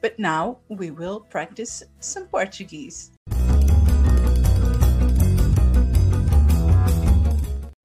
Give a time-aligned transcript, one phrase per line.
[0.00, 3.12] But now we will practice some Portuguese.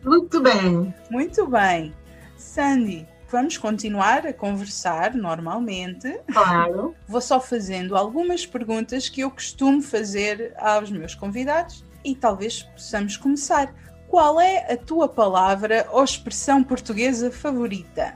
[0.04, 0.94] Muito bem.
[1.10, 1.94] Muito bem.
[2.36, 6.20] Sandy, vamos continuar a conversar normalmente.
[6.32, 6.96] Claro.
[7.08, 13.16] Vou só fazendo algumas perguntas que eu costumo fazer aos meus convidados e talvez possamos
[13.16, 13.74] começar.
[14.08, 18.14] Qual é a tua palavra ou expressão portuguesa favorita?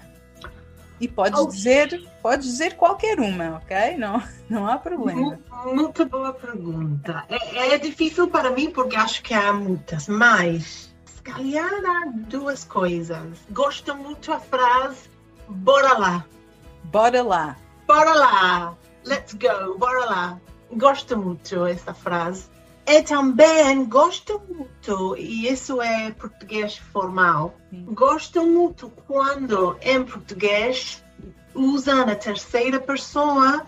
[0.99, 1.47] E podes Oh.
[1.47, 3.97] dizer, podes dizer qualquer uma, ok?
[3.97, 5.37] Não, não há problema.
[5.65, 7.25] Mu- Muito boa pergunta.
[7.29, 12.63] É, é difícil para mim porque acho que há muitas, mas se calhar há duas
[12.63, 13.37] coisas.
[13.51, 15.09] Gosto muito a frase
[15.49, 16.25] bora lá.
[16.85, 17.57] Bora lá.
[17.87, 18.73] Bora lá.
[19.05, 19.77] Let's go.
[19.77, 20.39] Bora lá.
[20.71, 22.45] Gosto muito essa frase.
[22.87, 31.03] E também gosto muito, e isso é português formal, gosto muito quando em português
[31.55, 33.65] usam a terceira pessoa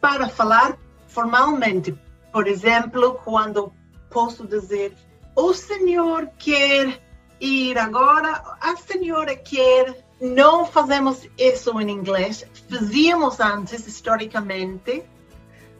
[0.00, 1.94] para falar formalmente.
[2.32, 3.72] Por exemplo, quando
[4.10, 4.94] posso dizer
[5.36, 7.00] o senhor quer
[7.40, 10.04] ir agora, a senhora quer.
[10.20, 15.04] Não fazemos isso em inglês, fazíamos antes, historicamente,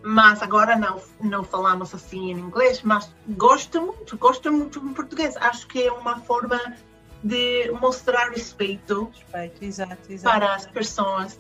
[0.05, 2.83] mas agora não, não falamos assim em inglês.
[2.83, 5.37] Mas gosto muito, gosto muito em português.
[5.39, 6.61] Acho que é uma forma
[7.23, 10.39] de mostrar respeito Respeito, exato, exato.
[10.39, 11.39] para as pessoas.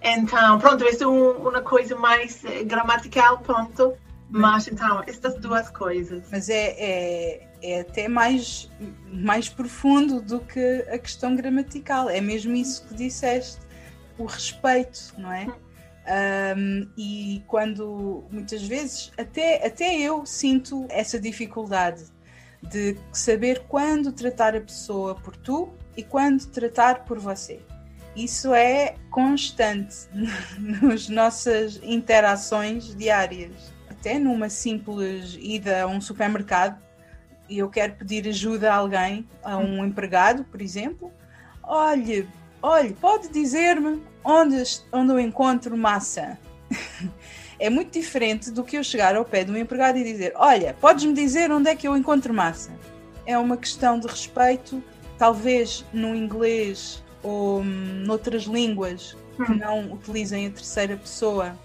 [0.00, 3.94] Então, pronto, isso é um- uma coisa mais eh, gramatical, pronto.
[4.30, 6.24] Mas então, estas duas coisas.
[6.30, 8.70] Mas é, é, é até mais,
[9.12, 12.08] mais profundo do que a questão gramatical.
[12.08, 13.60] É mesmo isso que disseste,
[14.18, 15.46] o respeito, não é?
[16.06, 22.04] Um, e quando muitas vezes até, até eu sinto essa dificuldade
[22.62, 27.60] de saber quando tratar a pessoa por tu e quando tratar por você.
[28.14, 29.96] Isso é constante
[30.58, 33.72] nas nossas interações diárias.
[33.88, 36.82] Até numa simples ida a um supermercado
[37.48, 41.12] e eu quero pedir ajuda a alguém, a um empregado, por exemplo,
[41.62, 42.28] olhe,
[42.64, 44.56] olhe, pode dizer-me onde,
[44.90, 46.38] onde eu encontro massa?
[47.58, 50.74] é muito diferente do que eu chegar ao pé de um empregado e dizer: Olha,
[50.80, 52.70] podes-me dizer onde é que eu encontro massa?
[53.26, 54.82] É uma questão de respeito,
[55.18, 59.56] talvez no inglês ou hum, noutras línguas que Hum.
[59.56, 61.58] não utilizem a terceira pessoa,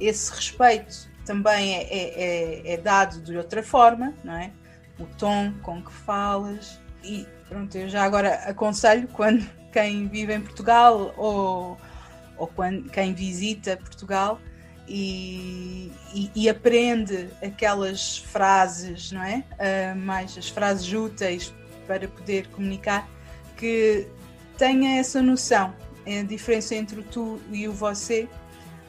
[0.00, 2.22] esse respeito também é, é-
[2.70, 4.50] é- é dado de outra forma, não é?
[4.98, 6.78] O tom com que falas.
[7.02, 11.78] E pronto, eu já agora aconselho quando quem vive em Portugal ou,
[12.36, 14.40] ou quando, quem visita Portugal
[14.88, 19.44] e, e- e aprende aquelas frases, não é?
[19.58, 21.54] Ah, mais as frases úteis
[21.86, 23.08] para poder comunicar,
[23.56, 24.06] que
[24.58, 28.28] tenha essa noção, é a diferença entre o tu e o você,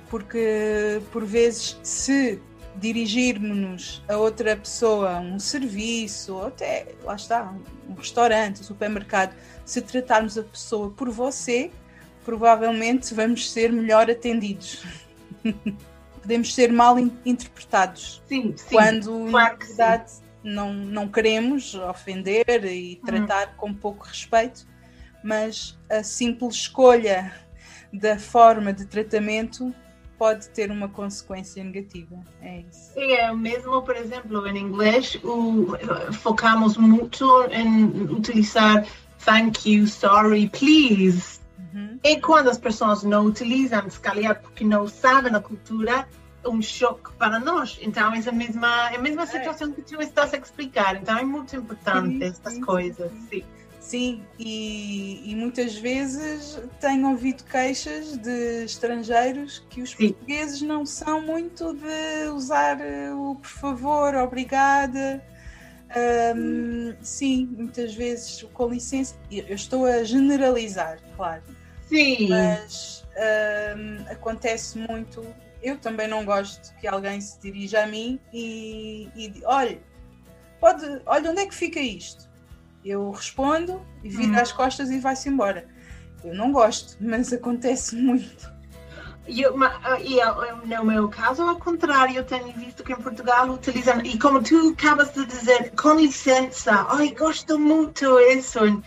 [0.09, 2.41] porque por vezes se
[2.77, 7.53] dirigirmos a outra pessoa um serviço, ou até, lá está,
[7.89, 9.33] um restaurante, um supermercado,
[9.65, 11.71] se tratarmos a pessoa por você,
[12.23, 14.83] provavelmente vamos ser melhor atendidos.
[16.21, 18.65] Podemos ser mal in- interpretados Sim, sim.
[18.71, 20.11] quando claro na verdade
[20.43, 23.05] não, não queremos ofender e Uhum.
[23.05, 24.65] tratar com pouco respeito,
[25.23, 27.31] mas a simples escolha
[27.93, 29.73] da forma de tratamento
[30.17, 32.15] pode ter uma consequência negativa.
[32.41, 32.93] É isso.
[32.93, 35.67] Sim, é mesmo, por exemplo, em inglês, o,
[36.13, 38.85] focamos muito em utilizar
[39.25, 41.39] thank you, sorry, please.
[41.73, 41.99] Uhum.
[42.03, 46.07] E quando as pessoas não utilizam, se calhar porque não sabem a cultura,
[46.43, 47.77] é um choque para nós.
[47.81, 50.95] Então, é a mesma, é a mesma situação que tu estás a explicar.
[50.95, 53.11] Então, é muito importante Sim, estas sim, coisas.
[53.29, 53.43] sim.
[53.85, 54.25] Sim.
[54.39, 60.09] E, e muitas vezes tenho ouvido queixas de estrangeiros que os Sim.
[60.09, 65.23] portugueses não são muito de usar eh, o por favor, obrigada.
[65.95, 69.15] Ahm, sim, muitas vezes com licença.
[69.29, 71.43] Eu estou a generalizar, claro,
[71.87, 72.27] Sim.
[72.27, 75.23] mas ahm, acontece muito.
[75.61, 79.79] Eu também não gosto que alguém se dirija a mim e, e olha,
[80.59, 82.33] pode, olha onde é que fica isto.
[82.85, 84.39] Eu respondo e viro Hum.
[84.39, 85.67] as costas e vai-se embora.
[86.23, 88.53] Eu não gosto, mas acontece muito.
[89.27, 94.19] E ah, no meu caso, ao contrário, eu tenho visto que em Portugal utilizam, e
[94.19, 98.83] como tu acabas de dizer, com licença, ai, gosto muito isso em,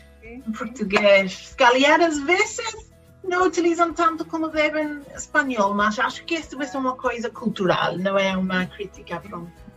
[0.56, 1.48] português.
[1.48, 2.88] Se calhar às vezes
[3.24, 8.16] não utilizam tanto como devem espanhol, mas acho que isso é uma coisa cultural, não
[8.16, 9.18] é uma crítica.
[9.18, 9.68] Pronto.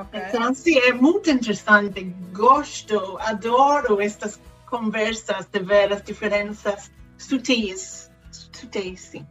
[0.00, 0.18] Ok?
[0.20, 2.02] Então, sim, é muito interessante,
[2.32, 8.10] gosto, adoro estas conversas de ver as diferenças sutis.
[8.32, 9.26] Sutis, sim.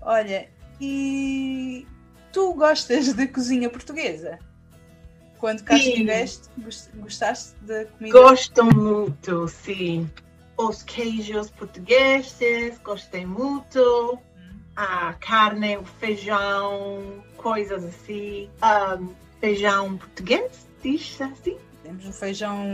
[0.00, 0.48] Olha,
[0.80, 1.86] E
[2.32, 4.38] tu gostas de cozinha portuguesa?
[5.38, 5.90] Quando cá Sim.
[5.90, 8.18] estiveste, gos- gostaste da comida?
[8.18, 10.10] Gosto muito, sim.
[10.56, 14.18] Os queijos portugueses, gostei muito.
[14.76, 18.50] A carne, o feijão, coisas assim.
[18.60, 19.10] Ahm,
[19.44, 21.58] feijão português, diz assim.
[21.82, 22.66] Temos o feijão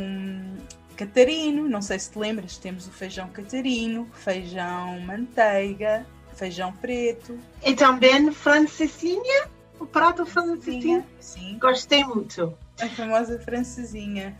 [0.96, 6.06] catarino, não sei se te lembras, temos o feijão catarino, feijão manteiga,
[6.36, 9.48] feijão preto, E também francesinha,
[9.80, 11.04] o prato francesinha.
[11.18, 12.56] sim, Gostei muito.
[12.80, 14.38] a famosa francesinha.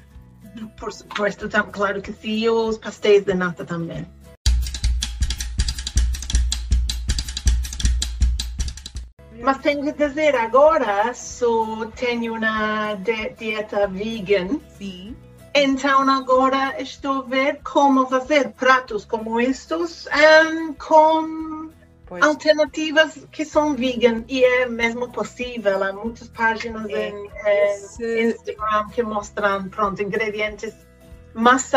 [0.78, 2.28] Por supuesto, claro que sim.
[2.42, 4.06] E os pastéis de nata também.
[9.42, 14.60] Mas tenho que dizer, agora só tenho uma di- dieta vegan.
[14.76, 15.16] Sim,
[15.54, 21.70] Então agora estou a ver como fazer pratos como estes ehm, com
[22.06, 24.24] pois alternativas que são vegan.
[24.28, 25.82] E é mesmo possível.
[25.82, 27.08] Há muitas páginas É.
[27.08, 27.30] em, em
[27.74, 30.74] esse- Instagram que mostram pronto, ingredientes
[31.34, 31.70] mais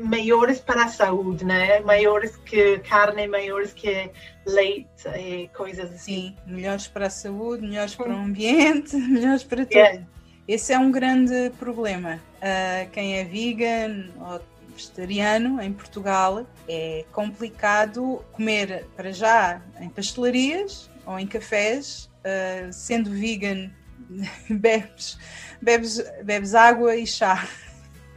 [0.00, 1.80] maiores para a saúde, né?
[1.80, 4.10] Maiores que carne, maiores que
[4.46, 6.36] leite e coisas assim.
[6.36, 9.76] sim, melhores para a saúde, melhores para o ambiente, melhores para tudo.
[9.76, 10.06] Yeah.
[10.46, 12.18] Esse é um grande problema.
[12.40, 14.40] Ah, quem é vegan ou
[14.74, 22.08] vegetariano em Portugal é complicado comer para já em pastelarias ou em cafés.
[22.24, 23.70] Ah, sendo vegan,
[24.48, 25.18] bebes,
[25.60, 27.46] bebes, bebes água e chá.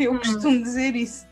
[0.06, 0.18] Eu Hum.
[0.20, 1.26] costumo dizer isso.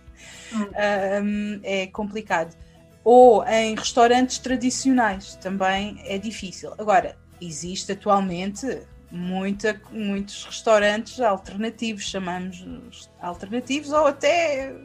[0.75, 1.21] Ah,
[1.63, 2.56] é complicado.
[3.04, 6.74] Ou em restaurantes tradicionais também é difícil.
[6.77, 8.81] Agora, existe atualmente
[9.12, 14.75] muita, muitos restaurantes alternativos, chamamos alternativos, ou até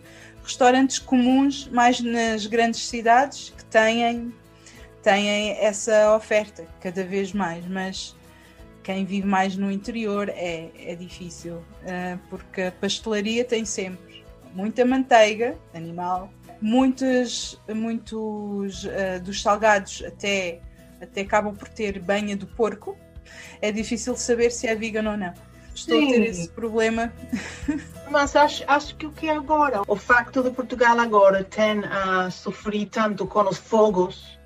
[0.43, 4.33] restaurantes comuns, mais nas grandes cidades, que têm,
[5.03, 8.15] têm essa oferta cada vez mais, mas
[8.85, 14.23] quem vive mais no interior é, é difícil, ah, porque a pastelaria tem sempre
[14.55, 20.61] muita manteiga animal, muitos, muitos ah, dos salgados até,
[21.01, 22.97] até acabam por ter banha do porco.
[23.61, 25.33] É difícil saber se é vegan ou não.
[25.75, 26.23] Estou a ter Sim.
[26.23, 27.13] esse problema.
[28.11, 32.31] Mas acho, acho que o que é agora, o facto de Portugal agora tem a
[32.31, 34.39] sofrer tanto com os fogos,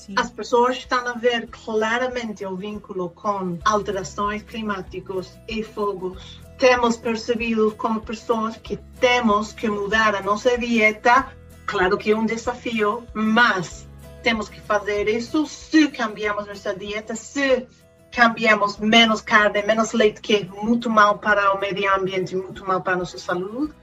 [0.00, 6.40] Sim, as pessoas estão a ver claramente o vínculo com alterações climáticas e fogos.
[6.56, 11.30] Temos percebido como pessoas que temos que mudar a nossa dieta.
[11.66, 13.86] Claro que é um desafio, mas
[14.22, 17.66] temos que fazer isso se cambiamos nossa dieta, se
[18.10, 22.80] cambiamos menos carne, menos leite, que é muito mal para o meio ambiente, muito mal
[22.80, 23.74] para a nossa saúde.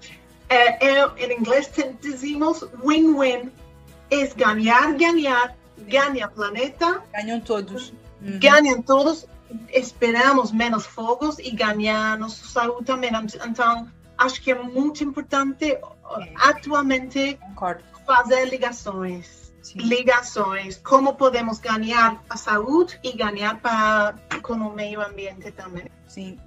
[0.49, 1.69] É, é, em inglês
[2.01, 3.51] dizemos win-win.
[4.09, 5.53] É ganhar, ganhar,
[5.87, 7.93] ganha planeta, ganham todos.
[8.21, 8.39] Uhum.
[8.39, 9.25] ganham todos,
[9.69, 13.11] esperamos menos fogos e ganhar nossa saúde também.
[13.45, 13.87] Então,
[14.17, 15.77] acho que é muito importante
[16.35, 17.83] atualmente Concordo.
[18.05, 19.47] fazer ligações.
[19.61, 19.79] Sim.
[19.79, 25.85] Ligações, como podemos ganhar a saúde e ganhar para, com o meio ambiente também.
[26.07, 26.39] Sim,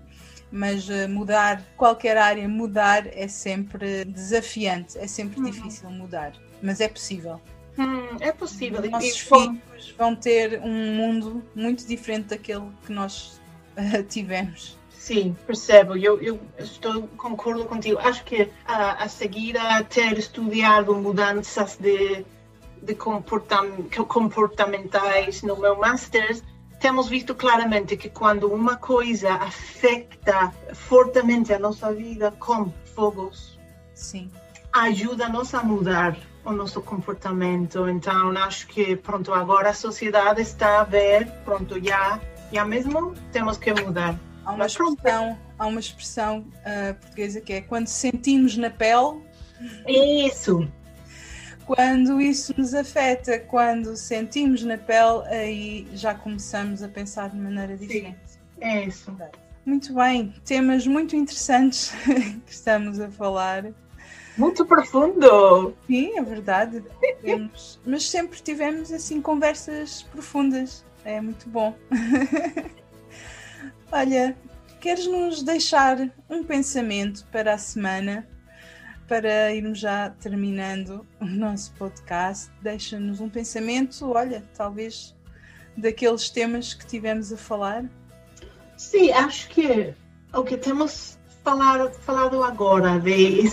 [0.51, 5.51] mas eh, mudar, qualquer área, mudar é sempre desafiante, é sempre Uhum.
[5.51, 6.33] difícil mudar,
[6.63, 7.39] mas é possível.
[7.81, 8.83] Hum, é possível.
[8.83, 13.41] Os nossos filhos vão ter um mundo muito diferente daquele que nós
[13.75, 14.79] eh, tivemos.
[14.91, 15.97] Sim, percebo.
[15.97, 17.99] Eu, eu estou concordo contigo.
[18.01, 22.23] Acho que ah, a seguir a ter estudado mudanças de,
[22.83, 26.39] de comportam, comportamentais no meu master,
[26.81, 33.59] temos visto claramente que quando uma coisa afeta fortemente a nossa vida, como fogos,
[33.95, 34.31] Sim,
[34.73, 37.89] ajuda-nos a mudar o nosso comportamento.
[37.89, 42.21] Então, acho que, pronto, agora a sociedade está a ver, pronto, já,
[42.53, 44.19] já mesmo temos que mudar.
[44.45, 49.21] há uma Mas expressão, há uma expressão eh, portuguesa que é quando sentimos na pele,
[49.87, 50.67] Isso,
[51.67, 57.77] quando isso nos afeta, quando sentimos na pele, aí já começamos a pensar de maneira
[57.77, 58.19] diferente.
[58.61, 59.15] é isso.
[59.65, 61.93] Muito bem, temas muito interessantes
[62.47, 63.67] que estamos a falar.
[64.41, 65.75] Muito profundo.
[65.87, 66.83] Sim, é verdade.
[67.21, 70.83] Temos- mas sempre tivemos assim conversas profundas.
[71.05, 71.77] É muito bom.
[73.93, 74.35] Olha,
[74.81, 75.99] queres nos deixar
[76.31, 78.27] um pensamento para a semana?
[79.07, 85.15] Para irmos já terminando o nosso podcast, deixa-nos um pensamento, olha, talvez
[85.77, 87.85] daqueles temas que tivemos a falar.
[88.77, 89.93] Sim, acho que
[90.33, 93.51] o que temos falar, falado agora de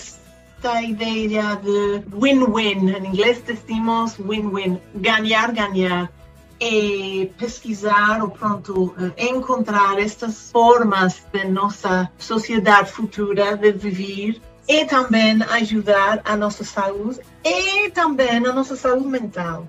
[0.68, 6.12] esta ideia de win-win, em inglês decimos win-win, ganhar, ganhar.
[6.60, 15.40] e pesquisar ou pronto encontrar estas formas de nossa sociedade futura de viver e também
[15.52, 19.68] ajudar a nossa saúde e também a nossa saúde mental.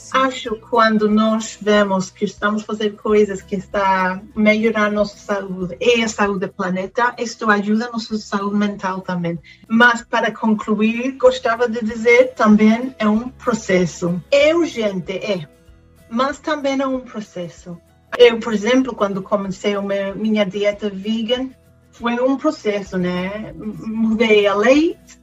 [0.00, 0.16] Sim.
[0.16, 6.08] Acho quando nós vemos que estamos fazendo coisas que está melhorar nossa saúde e a
[6.08, 9.38] saúde do planeta, isto ajuda a nossa saúde mental também.
[9.68, 14.20] Mas para concluir, gostava de dizer também é um processo.
[14.30, 15.46] É urgente, é,
[16.08, 17.78] mas também é um processo.
[18.16, 19.82] Eu, por exemplo, quando comecei a
[20.14, 21.50] minha dieta vegan,
[21.92, 23.52] foi um processo, né?
[23.54, 25.20] Mudei a leite,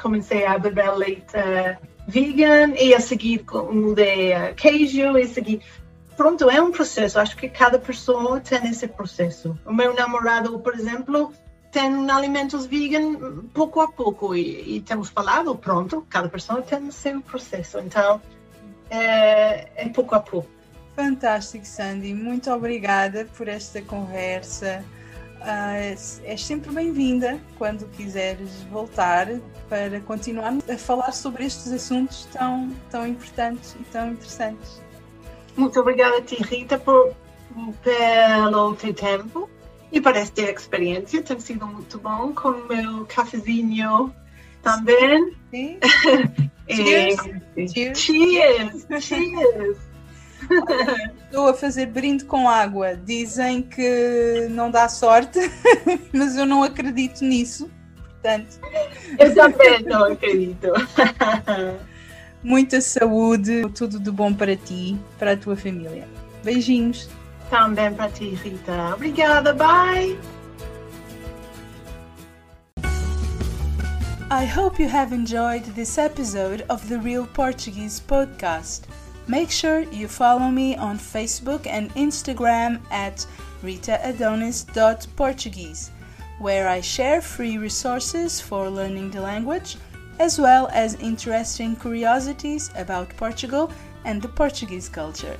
[0.00, 1.36] comecei a beber leite
[2.08, 5.60] vegan e a seguir mudei a queijo e seguir.
[6.16, 7.20] Pronto, é um processo.
[7.20, 9.56] Acho que cada pessoa tem esse processo.
[9.64, 11.32] O meu namorado, por exemplo,
[11.70, 17.20] tem alimentos vegan pouco a pouco e, e temos falado, pronto, cada pessoa tem seu
[17.20, 17.78] processo.
[17.78, 18.20] Então,
[18.90, 20.48] é, é pouco a pouco.
[20.96, 22.12] Fantástico, Sandy.
[22.14, 24.82] Muito obrigada por esta conversa.
[25.40, 29.28] Uh, és sempre bem-vinda quando quiseres voltar
[29.68, 34.82] para continuar a falar sobre estes assuntos tão, tão importantes e tão interessantes.
[35.56, 37.14] Muito obrigada a ti, Rita, por,
[37.82, 39.48] pelo teu tempo
[39.92, 41.22] e por esta experiência.
[41.22, 44.12] Tem sido muito bom com o meu cafezinho
[44.62, 45.36] também.
[45.50, 45.78] Sim.
[46.68, 47.16] cheers.
[47.72, 48.00] cheers.
[48.02, 49.04] Cheers.
[49.04, 49.78] cheers.
[51.24, 52.96] Estou a fazer brinde com água.
[52.96, 55.38] Dizem que não dá sorte,
[56.12, 57.70] mas eu não acredito nisso.
[57.96, 58.58] Portanto.
[59.18, 60.68] Eu também não acredito.
[62.42, 66.06] Muita saúde, tudo de bom para ti, para a tua família.
[66.44, 67.08] Beijinhos.
[67.50, 68.94] Também para ti, Rita.
[68.94, 70.18] Obrigada, bye.
[74.30, 78.82] I hope you have enjoyed this episode of the Real Portuguese podcast.
[79.28, 83.26] Make sure you follow me on Facebook and Instagram at
[83.62, 85.90] ritaadonis.portuguese,
[86.38, 89.76] where I share free resources for learning the language,
[90.18, 93.70] as well as interesting curiosities about Portugal
[94.06, 95.36] and the Portuguese culture.